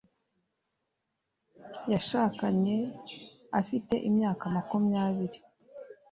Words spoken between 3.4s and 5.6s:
afite imyaka makumyabiri